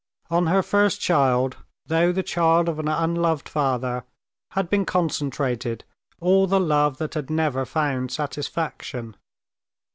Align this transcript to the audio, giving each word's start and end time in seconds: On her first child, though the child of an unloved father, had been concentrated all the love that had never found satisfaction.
On 0.31 0.47
her 0.47 0.63
first 0.63 0.99
child, 0.99 1.57
though 1.85 2.11
the 2.11 2.23
child 2.23 2.67
of 2.67 2.79
an 2.79 2.87
unloved 2.87 3.47
father, 3.47 4.03
had 4.53 4.67
been 4.67 4.83
concentrated 4.83 5.83
all 6.19 6.47
the 6.47 6.59
love 6.59 6.97
that 6.97 7.13
had 7.13 7.29
never 7.29 7.65
found 7.65 8.11
satisfaction. 8.11 9.15